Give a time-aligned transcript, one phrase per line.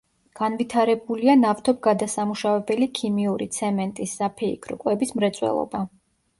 [0.37, 5.87] განვითარებულია ნავთობგადასამუშავებელი, ქიმიური, ცემენტის, საფეიქრო, კვების მრეწველობა.